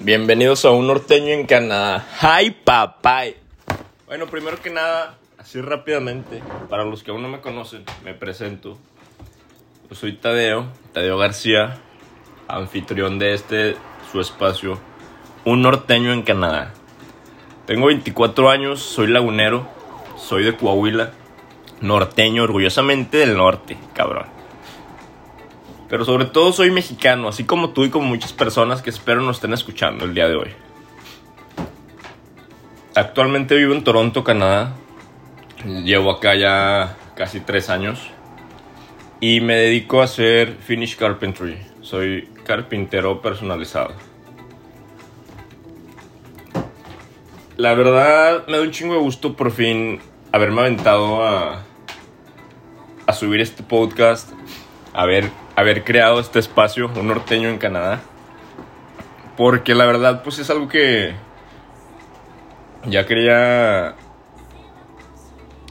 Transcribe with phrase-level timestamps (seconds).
[0.00, 2.06] Bienvenidos a un norteño en Canadá.
[2.22, 3.24] ¡Hi, papá!
[4.06, 6.40] Bueno, primero que nada, así rápidamente,
[6.70, 8.78] para los que aún no me conocen, me presento.
[9.90, 11.78] Yo soy Tadeo, Tadeo García,
[12.46, 13.76] anfitrión de este,
[14.12, 14.78] su espacio,
[15.44, 16.72] un norteño en Canadá.
[17.66, 19.68] Tengo 24 años, soy lagunero,
[20.16, 21.10] soy de Coahuila,
[21.80, 24.37] norteño, orgullosamente del norte, cabrón.
[25.88, 29.36] Pero sobre todo soy mexicano, así como tú y como muchas personas que espero nos
[29.36, 30.50] estén escuchando el día de hoy.
[32.94, 34.74] Actualmente vivo en Toronto, Canadá.
[35.64, 38.10] Llevo acá ya casi tres años.
[39.20, 41.58] Y me dedico a hacer finish carpentry.
[41.80, 43.94] Soy carpintero personalizado.
[47.56, 50.00] La verdad me da un chingo de gusto por fin
[50.30, 51.64] haberme aventado a,
[53.06, 54.30] a subir este podcast.
[54.92, 58.00] A ver haber creado este espacio, un norteño en Canadá.
[59.36, 61.14] Porque la verdad, pues es algo que
[62.86, 63.96] ya quería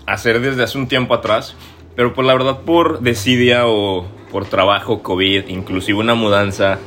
[0.06, 1.56] hacer desde hace un tiempo atrás.
[1.96, 6.80] Pero pues la verdad por desidia o por trabajo, COVID, inclusive una mudanza,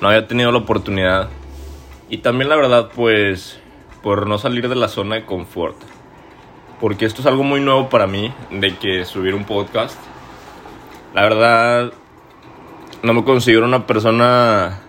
[0.00, 1.28] no había tenido la oportunidad.
[2.08, 3.60] Y también la verdad pues
[4.02, 5.76] por no salir de la zona de confort.
[6.80, 9.98] Porque esto es algo muy nuevo para mí, de que subir un podcast.
[11.14, 11.92] La verdad,
[13.02, 14.80] no me considero una persona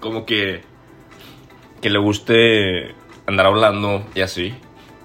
[0.00, 0.62] como que
[1.80, 2.94] que le guste
[3.26, 4.54] andar hablando y así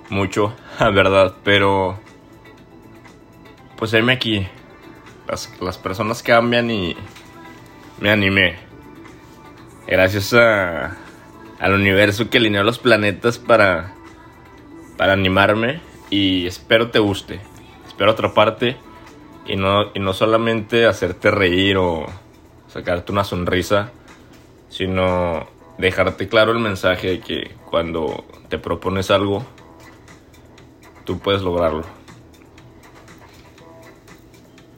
[0.09, 1.99] mucho, la verdad, pero
[3.77, 4.47] pues me aquí.
[5.27, 6.95] Las, las personas cambian y
[7.99, 8.57] me animé.
[9.87, 10.97] Gracias a,
[11.59, 13.95] al universo que alineó los planetas para,
[14.97, 17.39] para animarme y espero te guste.
[17.87, 18.77] Espero atraparte
[19.45, 22.05] y no, y no solamente hacerte reír o
[22.67, 23.91] sacarte una sonrisa,
[24.69, 29.45] sino dejarte claro el mensaje de que cuando te propones algo,
[31.03, 31.83] tú puedes lograrlo.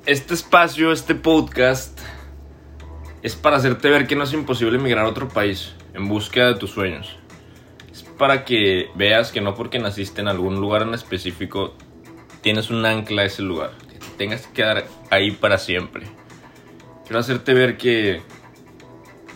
[0.05, 1.99] Este espacio, este podcast,
[3.22, 6.55] es para hacerte ver que no es imposible emigrar a otro país en búsqueda de
[6.55, 7.17] tus sueños.
[7.91, 11.73] Es para que veas que no porque naciste en algún lugar en específico,
[12.41, 13.72] tienes un ancla a ese lugar
[14.17, 16.05] tengas que quedar ahí para siempre.
[17.05, 18.22] Quiero hacerte ver que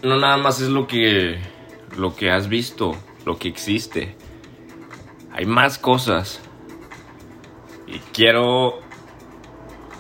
[0.04, 1.40] no nada más es lo que
[1.96, 4.16] lo que has visto, lo que existe.
[5.34, 6.42] Hay más cosas.
[7.88, 8.80] Y quiero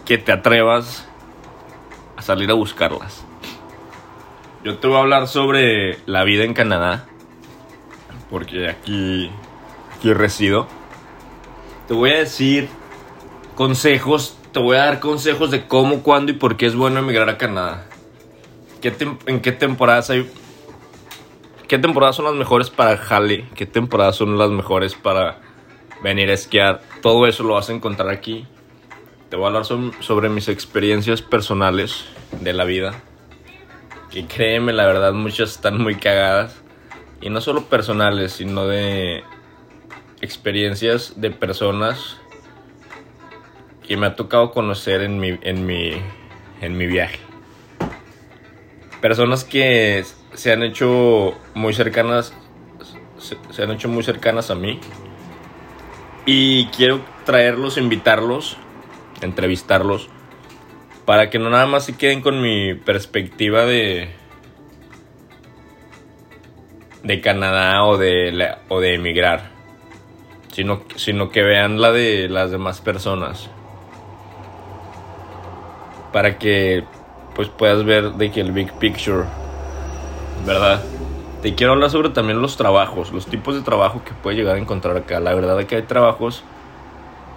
[0.05, 1.07] que te atrevas
[2.15, 3.23] a salir a buscarlas.
[4.63, 7.07] Yo te voy a hablar sobre la vida en Canadá,
[8.29, 9.31] porque aquí,
[9.95, 10.67] aquí resido.
[11.87, 12.69] Te voy a decir
[13.55, 17.29] consejos te voy a dar consejos de cómo, cuándo y por qué es bueno emigrar
[17.29, 17.85] a Canadá.
[19.25, 20.29] ¿En qué temporadas hay?
[21.67, 23.47] ¿Qué temporadas son las mejores para jale?
[23.55, 25.39] ¿Qué temporadas son las mejores para
[26.03, 26.81] venir a esquiar?
[27.01, 28.45] Todo eso lo vas a encontrar aquí.
[29.29, 32.05] Te voy a hablar sobre mis experiencias personales
[32.41, 33.01] de la vida.
[34.09, 36.61] Que créeme, la verdad, muchas están muy cagadas.
[37.21, 39.23] Y no solo personales, sino de
[40.21, 42.20] experiencias de personas
[43.91, 45.91] que me ha tocado conocer en mi, en mi,
[46.61, 47.19] en mi viaje.
[49.01, 52.33] Personas que se han hecho muy cercanas,
[53.17, 54.79] se, han hecho muy cercanas a mí.
[56.25, 58.55] Y quiero traerlos, invitarlos,
[59.21, 60.07] entrevistarlos,
[61.03, 64.07] para que no nada más se queden con mi perspectiva de,
[67.03, 69.51] de Canadá o de, o de emigrar,
[70.53, 73.49] sino, sino que vean la de las demás personas
[76.11, 76.83] para que
[77.35, 79.23] pues puedas ver de que el big picture,
[80.45, 80.81] ¿verdad?
[81.41, 84.59] Te quiero hablar sobre también los trabajos, los tipos de trabajo que puedes llegar a
[84.59, 85.19] encontrar acá.
[85.19, 86.43] La verdad es que hay trabajos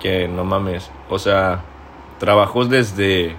[0.00, 1.62] que no mames, o sea,
[2.18, 3.34] trabajos desde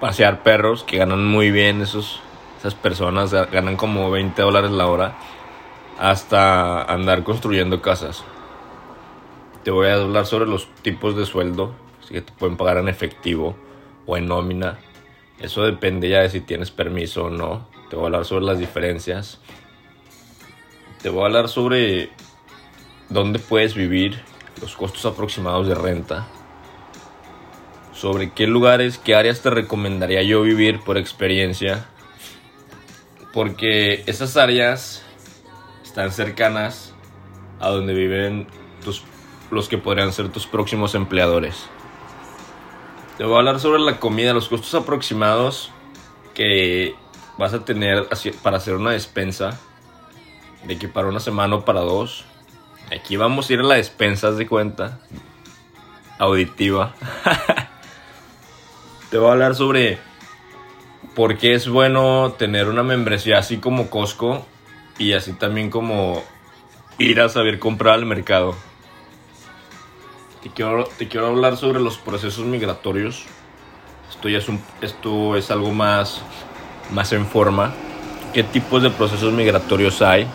[0.00, 2.22] pasear perros que ganan muy bien esos
[2.60, 5.14] esas personas ganan como 20 dólares la hora
[5.98, 8.22] hasta andar construyendo casas.
[9.64, 11.72] Te voy a hablar sobre los tipos de sueldo
[12.10, 13.56] que te pueden pagar en efectivo
[14.06, 14.78] o en nómina.
[15.38, 17.68] Eso depende ya de si tienes permiso o no.
[17.88, 19.38] Te voy a hablar sobre las diferencias.
[21.02, 22.10] Te voy a hablar sobre
[23.08, 24.20] dónde puedes vivir,
[24.60, 26.26] los costos aproximados de renta,
[27.92, 31.86] sobre qué lugares, qué áreas te recomendaría yo vivir por experiencia,
[33.32, 35.02] porque esas áreas
[35.82, 36.94] están cercanas
[37.58, 38.46] a donde viven
[38.84, 39.02] tus,
[39.50, 41.68] los que podrían ser tus próximos empleadores.
[43.20, 45.70] Te voy a hablar sobre la comida, los costos aproximados
[46.32, 46.94] que
[47.36, 48.08] vas a tener
[48.42, 49.60] para hacer una despensa
[50.66, 52.24] de que para una semana o para dos.
[52.90, 55.00] Aquí vamos a ir a la despensa de cuenta
[56.18, 56.94] auditiva.
[59.10, 59.98] Te voy a hablar sobre
[61.14, 64.46] por qué es bueno tener una membresía así como Costco
[64.96, 66.24] y así también como
[66.96, 68.56] ir a saber comprar al mercado.
[70.42, 73.26] Te quiero, te quiero hablar sobre los procesos migratorios.
[74.08, 76.22] Esto ya es, un, esto es algo más,
[76.92, 77.74] más en forma.
[78.32, 80.26] ¿Qué tipos de procesos migratorios hay?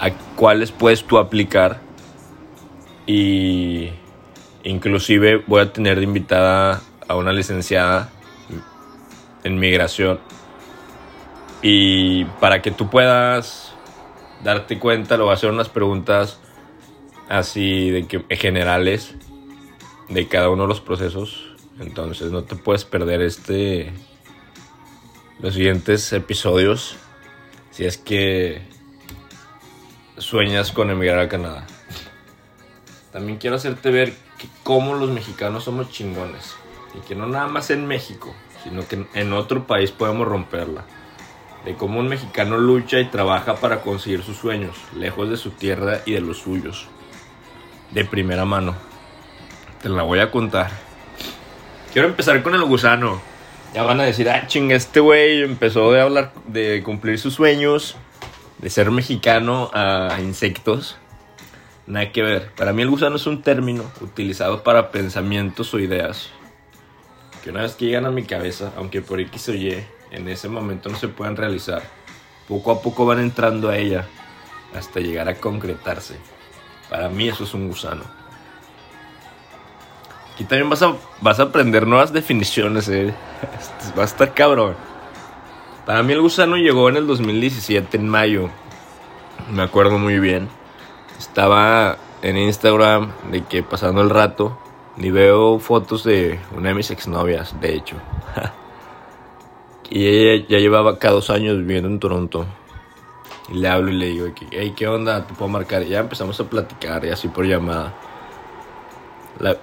[0.00, 1.80] ¿A cuáles puedes tú aplicar?
[3.06, 3.90] Y
[4.64, 8.08] inclusive voy a tener de invitada a una licenciada
[9.44, 10.20] en migración.
[11.60, 13.74] Y para que tú puedas
[14.42, 16.40] darte cuenta, lo voy a hacer unas preguntas
[17.28, 19.16] así de que generales
[20.10, 21.46] de cada uno de los procesos.
[21.78, 23.92] Entonces no te puedes perder este
[25.38, 26.96] los siguientes episodios
[27.70, 28.60] si es que
[30.18, 31.66] sueñas con emigrar a Canadá.
[33.12, 36.54] También quiero hacerte ver que cómo los mexicanos somos chingones
[36.94, 40.84] y que no nada más en México, sino que en otro país podemos romperla.
[41.64, 46.00] De cómo un mexicano lucha y trabaja para conseguir sus sueños, lejos de su tierra
[46.06, 46.86] y de los suyos.
[47.90, 48.89] De primera mano.
[49.82, 50.70] Te la voy a contar.
[51.92, 53.20] Quiero empezar con el gusano.
[53.74, 57.96] Ya van a decir, ah, ching, este güey empezó de hablar, de cumplir sus sueños,
[58.58, 60.96] de ser mexicano a insectos.
[61.86, 62.50] Nada que ver.
[62.56, 66.30] Para mí el gusano es un término utilizado para pensamientos o ideas
[67.42, 70.48] que una vez que llegan a mi cabeza, aunque por X o Y en ese
[70.48, 71.82] momento no se puedan realizar,
[72.46, 74.06] poco a poco van entrando a ella
[74.74, 76.16] hasta llegar a concretarse.
[76.90, 78.19] Para mí eso es un gusano.
[80.40, 83.12] Aquí también vas a, vas a aprender nuevas definiciones, eh.
[83.98, 84.74] va a estar cabrón.
[85.84, 88.48] Para mí el gusano llegó en el 2017, en mayo.
[89.52, 90.48] Me acuerdo muy bien.
[91.18, 94.58] Estaba en Instagram de que pasando el rato
[94.96, 97.96] ni veo fotos de una de mis exnovias, de hecho.
[99.90, 102.46] y ella ya llevaba cada dos años viviendo en Toronto.
[103.50, 105.26] Y le hablo y le digo, hey, ¿qué onda?
[105.26, 105.82] ¿Te puedo marcar?
[105.82, 107.92] Y ya empezamos a platicar y así por llamada.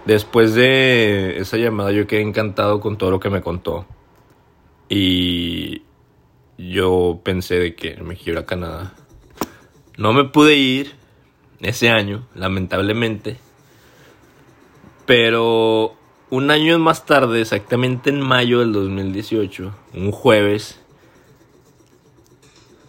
[0.06, 3.86] Después de esa llamada yo quedé encantado con todo lo que me contó.
[4.90, 5.82] Y
[6.58, 8.94] yo pensé de que me quiero a Canadá.
[9.98, 10.94] No me pude ir
[11.62, 13.38] ese año, lamentablemente
[15.08, 15.96] pero
[16.30, 20.80] un año más tarde, exactamente en mayo del 2018, un jueves,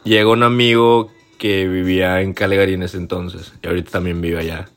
[0.04, 4.68] llega un amigo que vivía en Calgary en ese entonces, y ahorita también vive allá.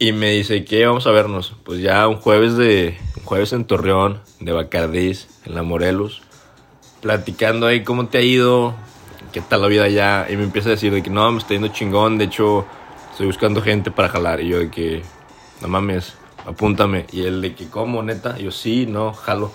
[0.00, 0.86] Y me dice, ¿qué?
[0.86, 1.54] Vamos a vernos.
[1.64, 6.22] Pues ya un jueves de un jueves en Torreón, de Bacardís, en la Morelos,
[7.00, 8.74] platicando ahí cómo te ha ido,
[9.32, 10.28] qué tal la vida allá.
[10.30, 12.64] Y me empieza a decir de que no, me está yendo chingón, de hecho
[13.10, 14.40] estoy buscando gente para jalar.
[14.40, 15.02] Y yo de que,
[15.62, 16.14] no mames,
[16.46, 17.06] apúntame.
[17.10, 18.38] Y él de que, ¿cómo, neta?
[18.38, 19.50] yo, sí, no, jalo.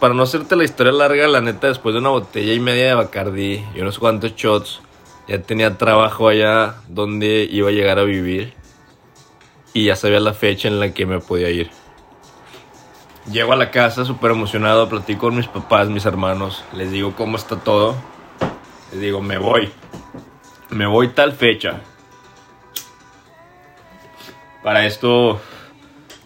[0.00, 2.94] para no hacerte la historia larga, la neta, después de una botella y media de
[2.94, 4.80] Bacardi y unos cuantos shots,
[5.28, 8.61] ya tenía trabajo allá donde iba a llegar a vivir.
[9.74, 11.70] Y ya sabía la fecha en la que me podía ir.
[13.30, 17.36] Llego a la casa súper emocionado, platico con mis papás, mis hermanos, les digo cómo
[17.36, 17.94] está todo.
[18.90, 19.70] Les digo, me voy.
[20.70, 21.80] Me voy tal fecha.
[24.62, 25.40] Para esto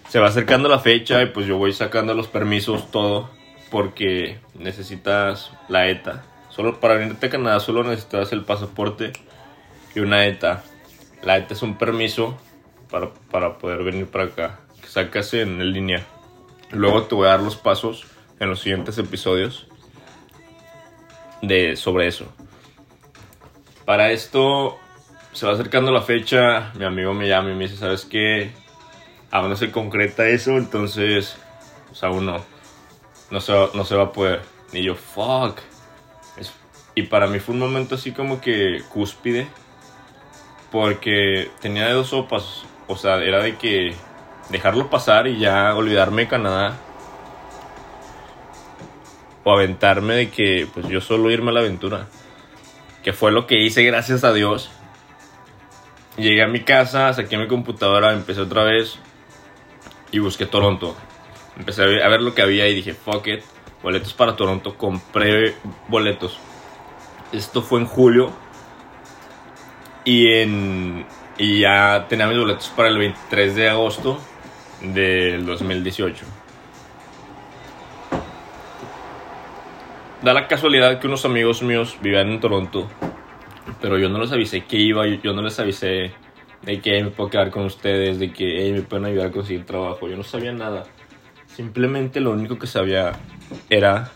[0.09, 3.31] se va acercando la fecha y pues yo voy sacando los permisos, todo,
[3.71, 6.25] porque necesitas la ETA.
[6.49, 9.13] Solo para venirte a Canadá solo necesitas el pasaporte
[9.95, 10.65] y una ETA.
[11.23, 12.39] La ETA es un permiso
[12.91, 16.07] para, para poder venir para acá, que sacas en línea.
[16.71, 18.07] Luego te voy a dar los pasos
[18.41, 19.67] en los siguientes episodios
[21.43, 22.27] de sobre eso.
[23.85, 24.79] Para esto
[25.33, 28.51] se va acercando la fecha, mi amigo me llama y me dice, ¿sabes qué?
[29.31, 31.37] Aún no se concreta eso, entonces,
[31.89, 32.45] pues aún no,
[33.31, 34.43] no se, no se va a poder.
[34.73, 35.61] Y yo, fuck.
[36.95, 39.47] y para mí fue un momento así como que cúspide,
[40.73, 43.95] porque tenía de dos sopas, o sea, era de que
[44.51, 46.79] dejarlo pasar y ya olvidarme de Canadá.
[49.45, 52.07] O aventarme de que pues yo solo irme a la aventura.
[53.03, 54.71] Que fue lo que hice gracias a Dios.
[56.17, 58.99] Llegué a mi casa, saqué mi computadora, empecé otra vez
[60.11, 60.97] y busqué Toronto.
[61.59, 63.43] Empecé a ver, lo que había y dije, fuck it,
[63.83, 65.55] boletos para Toronto, compré
[65.89, 66.39] boletos.
[67.33, 68.31] Esto fue en julio
[70.05, 71.07] y, en,
[71.39, 74.19] y ya tenía mis boletos para el 23 de agosto
[74.81, 76.25] del 2018.
[80.27, 82.89] da la casualidad que unos amigos míos vivían en Toronto,
[83.81, 86.11] pero yo no les avisé que iba, yo no les avisé
[86.63, 90.09] de que me puedo quedar con ustedes, de que me pueden ayudar a conseguir trabajo.
[90.09, 90.83] Yo no sabía nada.
[91.47, 93.13] Simplemente lo único que sabía
[93.71, 94.11] era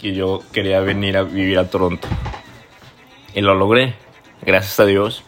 [0.00, 2.08] que yo quería venir a vivir a Toronto.
[3.32, 3.94] Y lo logré,
[4.42, 5.22] gracias a Dios.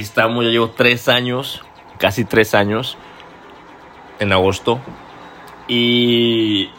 [0.00, 1.60] Aquí estamos, ya llevo tres años,
[1.98, 2.96] casi tres años,
[4.18, 4.80] en agosto.
[5.68, 6.70] Y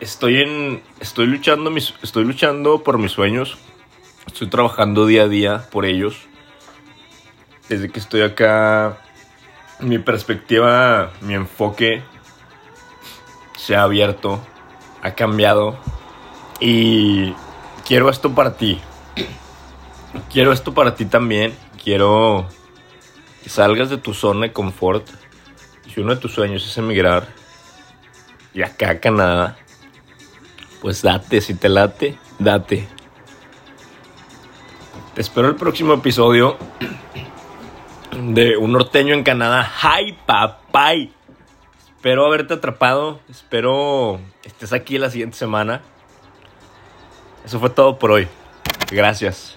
[0.00, 3.58] estoy en, estoy luchando, estoy luchando por mis sueños.
[4.26, 6.16] Estoy trabajando día a día por ellos.
[7.68, 8.96] Desde que estoy acá,
[9.80, 12.02] mi perspectiva, mi enfoque
[13.58, 14.40] se ha abierto,
[15.02, 15.76] ha cambiado
[16.60, 17.34] y
[17.86, 18.80] quiero esto para ti.
[20.32, 21.65] Quiero esto para ti también.
[21.86, 22.48] Quiero
[23.44, 25.08] que salgas de tu zona de confort.
[25.86, 27.28] Si uno de tus sueños es emigrar
[28.52, 29.56] y acá a Canadá,
[30.82, 32.88] pues date, si te late, date.
[35.14, 36.58] Te espero el próximo episodio
[38.20, 39.70] de Un norteño en Canadá.
[39.84, 41.12] ¡Hi, papay!
[41.94, 43.20] Espero haberte atrapado.
[43.28, 45.82] Espero estés aquí la siguiente semana.
[47.44, 48.26] Eso fue todo por hoy.
[48.90, 49.55] Gracias.